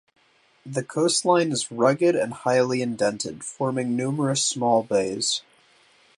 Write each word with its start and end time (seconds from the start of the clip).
The 0.65 0.81
coastline 0.83 1.51
is 1.51 1.69
rugged 1.71 2.15
and 2.15 2.33
highly 2.33 2.81
indented, 2.81 3.43
forming 3.43 3.95
numerous 3.95 4.43
small 4.43 4.81
bays. 4.81 5.43